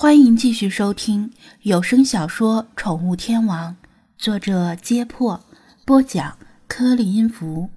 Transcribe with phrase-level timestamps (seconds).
[0.00, 3.72] 欢迎继续收听有声小说《宠物天王》，
[4.16, 5.44] 作者：揭破，
[5.84, 7.68] 播讲：颗粒音符，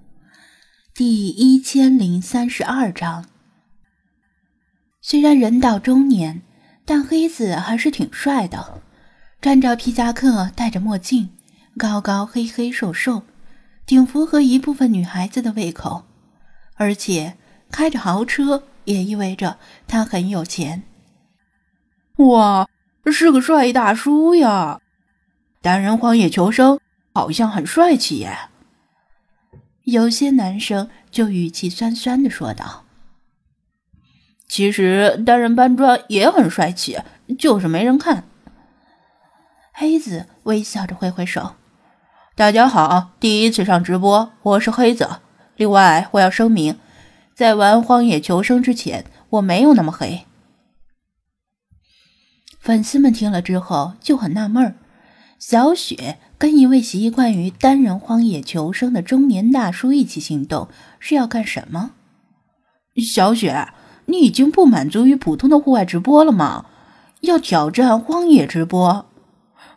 [0.94, 3.24] 第一千零三十二章。
[5.00, 6.42] 虽然人到中年，
[6.84, 8.80] 但黑子还是挺帅的，
[9.40, 11.30] 穿着皮夹克，戴着墨镜，
[11.76, 13.24] 高高黑黑瘦瘦，
[13.84, 16.04] 挺符合一部分女孩子的胃口。
[16.76, 17.36] 而且
[17.72, 19.58] 开着豪车，也意味着
[19.88, 20.84] 他很有钱。
[22.28, 22.68] 哇，
[23.06, 24.80] 是个帅大叔呀！
[25.60, 26.78] 单人荒野求生
[27.12, 28.36] 好像很帅气耶。
[29.84, 32.84] 有些男生就语气酸酸的说道
[34.46, 36.98] ：“其实单人搬砖也很帅气，
[37.38, 38.24] 就是没人看。”
[39.74, 41.56] 黑子微笑着挥挥手
[42.36, 45.08] ：“大家好，第一次上直播，我是黑子。
[45.56, 46.78] 另外，我要声明，
[47.34, 50.26] 在玩荒野求生之前，我没有那么黑。”
[52.62, 54.76] 粉丝们听了之后就很纳闷儿：
[55.36, 60.68] 小雪跟一位习惯于单人荒野求生的中年大叔一起行动
[61.00, 61.90] 是要干什么？
[63.04, 63.70] 小雪，
[64.06, 66.66] 你已经不满足于普通的户外直播了吗？
[67.22, 69.06] 要挑战荒野直播？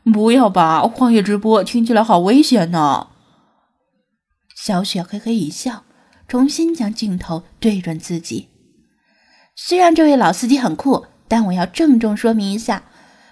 [0.03, 3.08] 不要吧，荒野直播听起来好危险呢。
[4.55, 5.86] 小雪嘿嘿一笑，
[6.27, 8.49] 重新将镜头对准自己。
[9.55, 11.08] 虽然这位老司机很酷。
[11.28, 12.84] 但我要郑重说明一下，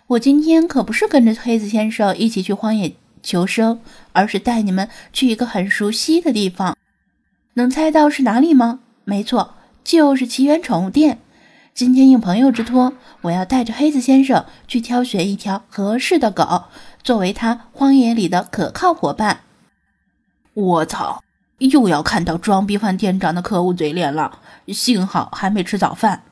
[0.07, 3.79] 我今天可不是跟着黑子先生一起去荒野求生，
[4.11, 6.77] 而是带你们去一个很熟悉的地方。
[7.53, 8.79] 能猜到是哪里吗？
[9.05, 11.19] 没错，就是奇缘宠物店。
[11.73, 16.65] 今天应朋友之托，我要带着黑子先生去挑选一条合适的狗，
[17.03, 19.41] 作为他荒野里的可靠伙伴。
[20.53, 21.23] 我操，
[21.57, 24.39] 又要看到装逼犯店长的可恶嘴脸了！
[24.67, 26.23] 幸好还没吃早饭。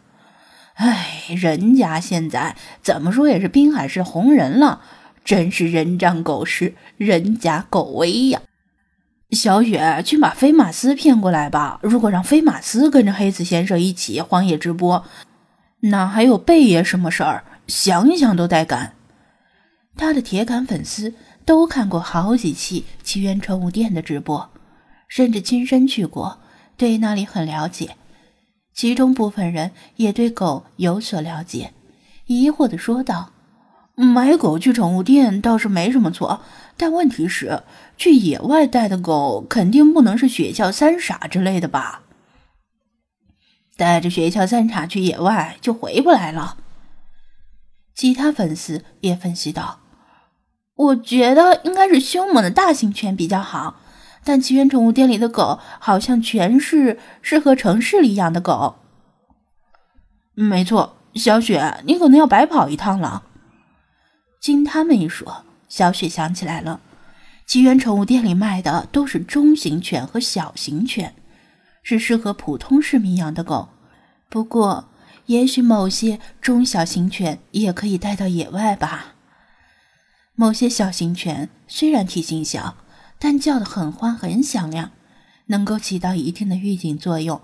[0.75, 4.81] 哎，人家现在怎么说也是滨海市红人了，
[5.23, 8.41] 真是人仗狗势，人家狗威呀！
[9.31, 11.79] 小雪，去把飞马斯骗过来吧。
[11.84, 15.06] 如果让飞马斯跟着黑子先生一起荒野直播，
[15.81, 17.44] 哪还有贝爷什么事儿？
[17.67, 18.94] 想想都带感。
[19.96, 21.13] 他的铁杆粉丝
[21.46, 24.50] 都看过好几期奇缘宠物店的直播，
[25.07, 26.40] 甚至亲身去过，
[26.75, 27.96] 对那里很了解。
[28.74, 31.74] 其中部分人也对狗有所了解，
[32.26, 33.32] 疑惑的说道
[33.96, 36.42] ：“买狗去宠物店倒是没什么错，
[36.78, 37.64] 但问题是，
[37.98, 42.04] 去野外带的狗肯定不能是雪橇三傻之类的吧？
[43.76, 46.58] 带着雪橇三傻去野外就回不来了。”
[47.94, 49.82] 其他粉丝也分析道
[50.76, 53.81] ：“我觉得应该是凶猛的大型犬比较好。”
[54.24, 58.76] 但奇缘宠物店里的狗好像全是适合城市里养的狗。
[60.34, 63.24] 没错，小雪，你可能要白跑一趟了。
[64.40, 66.80] 经他们一说，小雪想起来了，
[67.46, 71.14] 奇缘宠物店里卖的都是中型犬和小型犬，
[71.84, 73.70] 是适合普通市民养的狗。
[74.30, 74.86] 不过，
[75.26, 79.16] 也许某些中小型犬也可以带到野外吧。
[80.36, 82.76] 某些小型犬虽然体型小。
[83.24, 84.90] 但叫的很欢很响亮，
[85.46, 87.40] 能够起到一定的预警作用，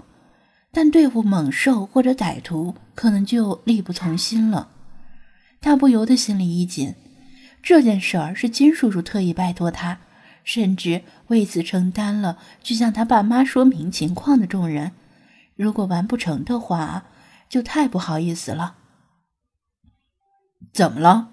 [0.72, 4.72] 但对付猛兽或者歹徒可能就力不从心了。
[5.62, 6.96] 他不由得心里一紧，
[7.62, 10.00] 这件事儿是金叔叔特意拜托他，
[10.44, 14.94] 甚至为此承担了去向他爸妈说明情况的重任。
[15.56, 17.06] 如果完不成的话，
[17.48, 18.78] 就太不好意思了。
[20.74, 21.30] 怎么了？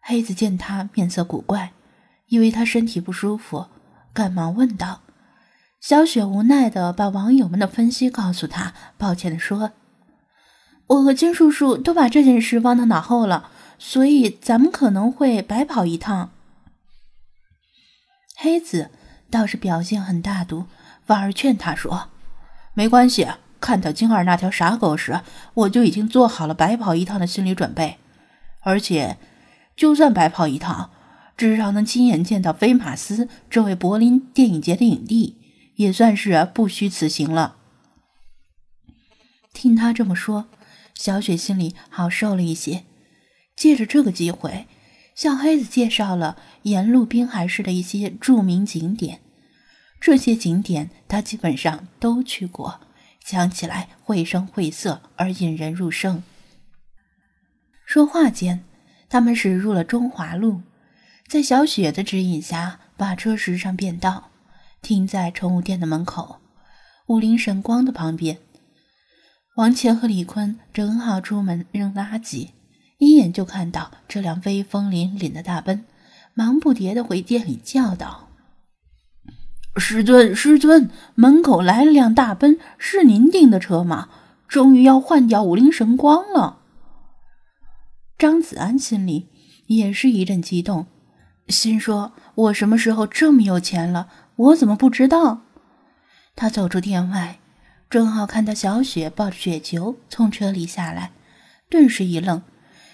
[0.00, 1.74] 黑子见他面色古怪。
[2.32, 3.66] 因为他身体不舒服，
[4.14, 5.02] 赶忙问道
[5.82, 9.72] ：“小雪无奈的把网友们的分析告诉他，抱歉的说
[10.88, 16.30] ：‘我和金叔叔都把这件事忘到脑后了，所以咱们可能会白跑一趟。’
[18.34, 18.88] 黑子
[19.30, 20.64] 倒是表现很大度，
[21.04, 22.08] 反而劝他说
[22.72, 23.28] ：‘没关系，
[23.60, 25.20] 看到金二那条傻狗时，
[25.52, 27.98] 我就已经做好了白跑一趟的心理准备，
[28.60, 29.18] 而且，
[29.76, 30.88] 就算白跑一趟。’”
[31.36, 35.36] 至少能亲眼见到菲马斯这位柏林电影节的影帝，
[35.76, 37.56] 也算是不虚此行了。
[39.52, 40.46] 听他这么说，
[40.94, 42.84] 小雪心里好受了一些。
[43.56, 44.66] 借着这个机会，
[45.14, 49.20] 向黑子介绍了沿路滨海市的一些著名景点。
[50.00, 52.80] 这些景点他基本上都去过，
[53.24, 56.22] 讲起来绘声绘色而引人入胜。
[57.84, 58.64] 说话间，
[59.08, 60.62] 他们驶入了中华路。
[61.32, 64.28] 在小雪的指引下，把车驶上便道，
[64.82, 66.40] 停在宠物店的门口，
[67.06, 68.36] 五菱神光的旁边。
[69.56, 72.50] 王乾和李坤正好出门扔垃圾，
[72.98, 75.86] 一眼就看到这辆威风凛凛的大奔，
[76.34, 78.28] 忙不迭的回店里叫道
[79.80, 84.10] ：“师尊，师尊，门口来了辆大奔，是您订的车吗？
[84.46, 86.58] 终于要换掉五菱神光了。”
[88.20, 89.30] 张子安心里
[89.68, 90.88] 也是一阵激动，
[91.48, 94.08] 心说：“我什么时候这么有钱了？
[94.36, 95.42] 我怎么不知道？”
[96.34, 97.38] 他走出店外，
[97.90, 101.10] 正好看到小雪抱着雪球从车里下来，
[101.68, 102.42] 顿时一愣。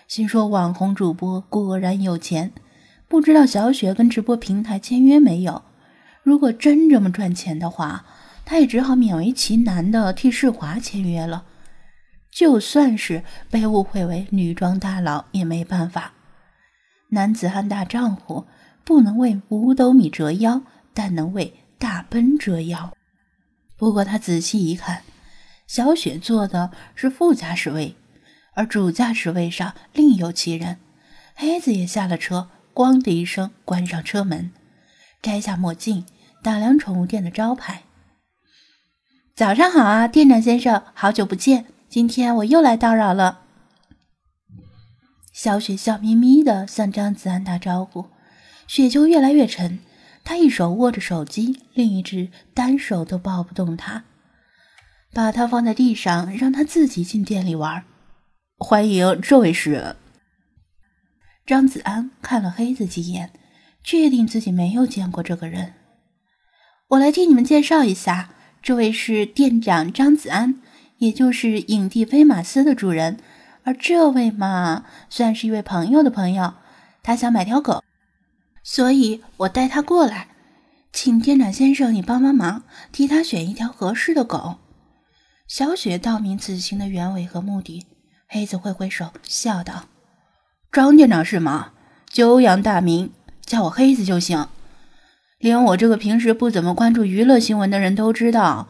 [0.08, 2.52] 心说网红主播果然有钱，
[3.06, 5.62] 不知道小雪跟直播平台签约没有？
[6.22, 8.04] 如果真这么赚钱的话，
[8.44, 11.44] 他也只好勉为其难的替世华签约了。
[12.30, 16.12] 就算是被误会为女装大佬也没办法，
[17.10, 18.46] 男子汉大丈夫
[18.84, 20.62] 不能为五斗米折腰，
[20.92, 22.92] 但能为大奔折腰。
[23.76, 25.02] 不过他仔细一看，
[25.66, 27.96] 小雪坐的是副驾驶位。
[28.54, 30.78] 而主驾驶位上另有其人，
[31.36, 34.50] 黑子也下了车，咣的一声关上车门，
[35.22, 36.04] 摘下墨镜，
[36.42, 37.84] 打量宠物店的招牌。
[39.36, 43.42] 早上好啊，店长先生，好久不见，今天我又来叨扰了。
[45.38, 48.06] 小雪笑眯眯的向张子安打招呼，
[48.66, 49.78] 雪球越来越沉，
[50.24, 54.02] 他一手握着手机，另一只单手都抱不动它，
[55.12, 57.84] 把它放在地上，让他自己进店里玩。
[58.56, 59.94] 欢迎这位是
[61.46, 63.30] 张子安，看了黑子几眼，
[63.84, 65.74] 确定自己没有见过这个人。
[66.88, 68.30] 我来替你们介绍一下，
[68.60, 70.60] 这位是店长张子安，
[70.96, 73.18] 也就是影帝飞马斯的主人。
[73.68, 76.54] 而这位嘛，算是一位朋友的朋友，
[77.02, 77.84] 他想买条狗，
[78.64, 80.28] 所以我带他过来，
[80.90, 82.62] 请店长先生你帮帮忙，
[82.92, 84.56] 替他选一条合适的狗。
[85.46, 87.84] 小雪道明此行的原委和目的。
[88.26, 89.84] 黑子挥挥手，笑道
[90.72, 91.72] ：“张店长是吗？
[92.08, 93.12] 久仰大名，
[93.44, 94.48] 叫我黑子就行。
[95.38, 98.68] 连我这个平时不怎么关注娱乐新闻的人都知道，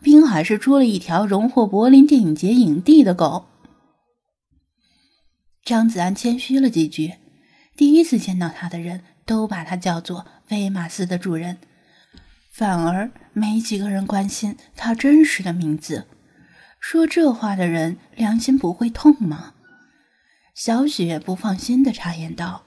[0.00, 3.46] 滨海市出了一条荣获柏林电影节影帝的狗。”
[5.66, 7.14] 张子安谦虚了几句，
[7.76, 11.58] 第一次见到他的人都把他叫做威马斯的主人，
[12.52, 16.06] 反而没几个人关心他真实的名字。
[16.78, 19.54] 说这话的人良心不会痛吗？
[20.54, 22.62] 小雪不放心的插言道：“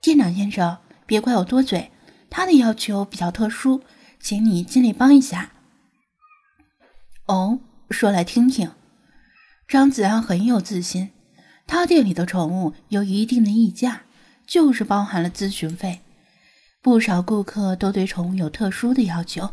[0.00, 1.90] 店长先生，别怪我多嘴，
[2.30, 3.82] 他的要求比较特殊，
[4.18, 5.52] 请你尽力帮一下。”
[7.28, 7.60] 哦，
[7.90, 8.72] 说来听听。
[9.68, 11.10] 张子安很有自信，
[11.68, 14.02] 他店里的宠物有一定的溢价，
[14.44, 16.00] 就是包含了咨询费。
[16.82, 19.52] 不少顾客都对宠物有特殊的要求。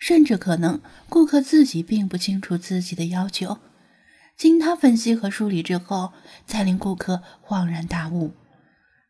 [0.00, 0.80] 甚至可能
[1.10, 3.58] 顾客自己并不清楚自己的要求，
[4.34, 6.14] 经他分析和梳理之后，
[6.46, 8.32] 才令顾客恍然大悟。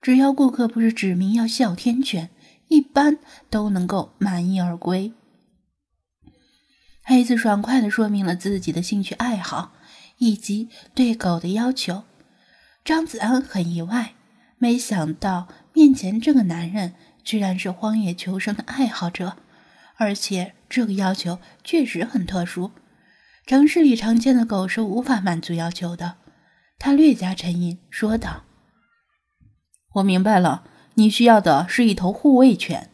[0.02, 2.30] 只要顾客不是指明要哮天犬，
[2.66, 3.18] 一般
[3.48, 5.12] 都能够满意而归。
[7.04, 9.72] 黑子爽快地说明了自己的兴趣爱好
[10.18, 12.02] 以及对狗的要求。
[12.90, 14.14] 张子安很意外，
[14.58, 19.36] 没想到面前这个男人居然是荒野求生的爱好者。
[19.94, 22.72] 而且这个要求确实很特殊，
[23.46, 26.16] 城市里常见的狗是无法满足要求的。
[26.80, 28.42] 他略加沉吟，说道
[29.94, 32.89] ：“我明白了，你需要的是一头护卫犬。”